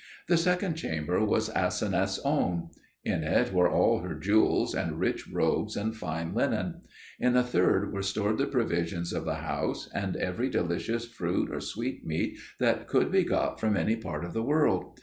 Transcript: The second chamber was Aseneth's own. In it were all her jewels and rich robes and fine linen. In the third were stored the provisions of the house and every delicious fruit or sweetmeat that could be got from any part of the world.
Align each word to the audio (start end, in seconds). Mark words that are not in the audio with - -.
The 0.27 0.35
second 0.35 0.73
chamber 0.77 1.23
was 1.23 1.51
Aseneth's 1.51 2.17
own. 2.25 2.71
In 3.03 3.23
it 3.23 3.53
were 3.53 3.69
all 3.69 3.99
her 3.99 4.15
jewels 4.15 4.73
and 4.73 4.99
rich 4.99 5.27
robes 5.27 5.75
and 5.77 5.95
fine 5.95 6.33
linen. 6.33 6.81
In 7.19 7.33
the 7.33 7.43
third 7.43 7.93
were 7.93 8.01
stored 8.01 8.39
the 8.39 8.47
provisions 8.47 9.13
of 9.13 9.25
the 9.25 9.35
house 9.45 9.87
and 9.93 10.15
every 10.15 10.49
delicious 10.49 11.05
fruit 11.05 11.51
or 11.53 11.61
sweetmeat 11.61 12.39
that 12.59 12.87
could 12.87 13.11
be 13.11 13.23
got 13.23 13.59
from 13.59 13.77
any 13.77 13.95
part 13.95 14.25
of 14.25 14.33
the 14.33 14.41
world. 14.41 14.99